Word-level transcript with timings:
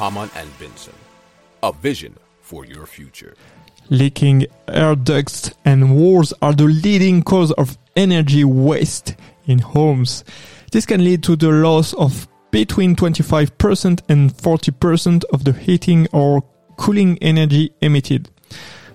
Hamann 0.00 0.30
and 0.34 0.48
Benson. 0.58 0.94
A 1.62 1.74
vision 1.74 2.16
for 2.40 2.64
your 2.64 2.86
future. 2.86 3.34
Leaking 3.90 4.46
air 4.66 4.94
ducts 4.94 5.50
and 5.66 5.94
walls 5.94 6.32
are 6.40 6.54
the 6.54 6.64
leading 6.64 7.22
cause 7.22 7.52
of 7.52 7.76
energy 7.94 8.42
waste 8.42 9.14
in 9.44 9.58
homes. 9.58 10.24
This 10.72 10.86
can 10.86 11.04
lead 11.04 11.22
to 11.24 11.36
the 11.36 11.50
loss 11.50 11.92
of 11.94 12.26
between 12.50 12.96
25% 12.96 14.00
and 14.08 14.32
40% 14.32 15.24
of 15.34 15.44
the 15.44 15.52
heating 15.52 16.08
or 16.12 16.42
cooling 16.78 17.18
energy 17.20 17.70
emitted. 17.82 18.30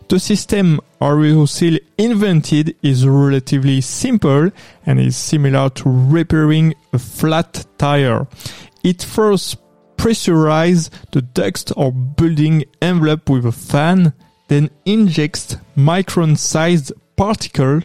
The 0.09 0.19
system 0.19 0.81
Aeroseal 0.99 1.79
invented 1.99 2.75
is 2.81 3.07
relatively 3.07 3.81
simple 3.81 4.49
and 4.87 4.99
is 4.99 5.15
similar 5.15 5.69
to 5.69 5.83
repairing 5.85 6.73
a 6.93 6.99
flat 6.99 7.65
tire. 7.77 8.25
It 8.83 9.03
first 9.03 9.57
pressurizes 9.97 10.89
the 11.11 11.21
duct 11.21 11.71
or 11.75 11.91
building 11.91 12.65
envelope 12.81 13.29
with 13.29 13.45
a 13.45 13.51
fan, 13.51 14.13
then 14.47 14.69
injects 14.85 15.57
micron-sized 15.75 16.91
particles 17.15 17.83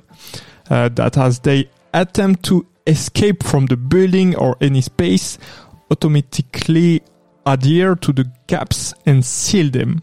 uh, 0.69 0.89
that 0.91 1.17
as 1.17 1.41
they 1.41 1.69
attempt 1.93 2.45
to 2.45 2.67
escape 2.87 3.43
from 3.43 3.67
the 3.67 3.77
building 3.77 4.37
or 4.37 4.57
any 4.61 4.81
space, 4.81 5.39
automatically 5.91 7.03
adhere 7.47 7.95
to 7.97 8.13
the 8.13 8.31
gaps 8.47 8.95
and 9.07 9.25
seal 9.25 9.71
them. 9.71 10.03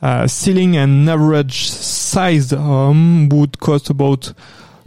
Uh, 0.00 0.26
sealing 0.26 0.76
an 0.76 1.08
average 1.08 1.68
sized 1.68 2.52
home 2.52 3.28
would 3.30 3.58
cost 3.58 3.90
about 3.90 4.32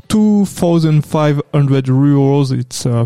2,500 0.08 1.86
euros. 1.86 2.58
It's 2.58 2.86
uh, 2.86 3.06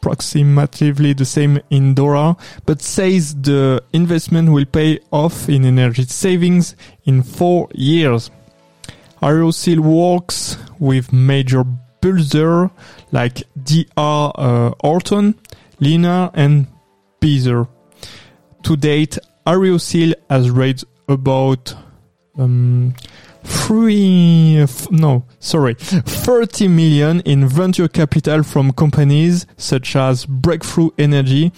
approximately 0.00 1.12
the 1.12 1.24
same 1.24 1.60
in 1.70 1.94
Dora, 1.94 2.36
but 2.66 2.82
says 2.82 3.34
the 3.34 3.82
investment 3.92 4.52
will 4.52 4.64
pay 4.64 5.00
off 5.10 5.48
in 5.48 5.64
energy 5.64 6.04
savings 6.04 6.76
in 7.04 7.22
four 7.22 7.68
years. 7.74 8.30
Aeroseal 9.22 9.80
works 9.80 10.56
with 10.78 11.12
major 11.12 11.64
builders 12.00 12.70
like 13.10 13.42
DR 13.60 14.32
uh, 14.34 14.72
Horton, 14.80 15.34
Lennar, 15.80 16.30
and 16.34 16.66
Beazer. 17.20 17.66
To 18.62 18.76
date, 18.76 19.18
Aeroseal 19.46 20.14
has 20.30 20.50
raised 20.50 20.84
about 21.08 21.74
um, 22.38 22.94
three 23.44 24.66
no 24.90 25.24
sorry 25.38 25.74
30 25.74 26.68
million 26.68 27.20
in 27.20 27.46
venture 27.46 27.88
capital 27.88 28.42
from 28.42 28.72
companies 28.72 29.46
such 29.56 29.96
as 29.96 30.26
breakthrough 30.26 30.90
energy 30.98 31.52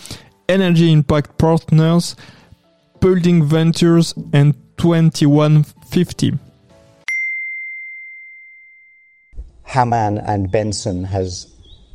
energy 0.48 0.92
impact 0.92 1.38
partners 1.38 2.16
building 3.00 3.44
ventures 3.44 4.14
and 4.32 4.54
2150 4.76 6.38
Hamann 9.64 10.18
and 10.18 10.50
Benson 10.50 11.04
has 11.04 11.46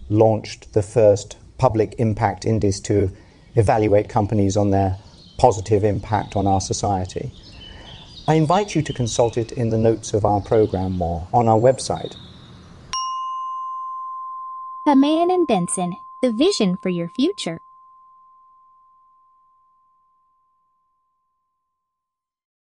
launched 0.09 0.73
the 0.73 0.81
first 0.81 1.36
public 1.58 1.95
impact 1.97 2.45
index 2.45 2.80
to 2.81 3.11
evaluate 3.55 4.08
companies 4.08 4.55
on 4.55 4.72
their 4.72 4.97
positive 5.38 5.83
impact 5.83 6.38
on 6.38 6.47
our 6.47 6.61
society. 6.61 7.31
I 8.28 8.36
invite 8.36 8.73
you 8.73 8.81
to 8.81 8.94
consult 8.94 9.38
it 9.38 9.52
in 9.52 9.70
the 9.70 9.78
notes 9.78 10.14
of 10.14 10.26
our 10.26 10.42
program 10.42 11.00
or 11.02 11.28
on 11.31 11.48
our 11.48 11.59
website. 11.59 12.16
Hamann 14.86 15.30
and 15.30 15.45
Benson, 15.45 15.98
the 16.22 16.32
vision 16.32 16.78
for 16.78 16.90
your 16.90 17.08
future. 17.08 17.62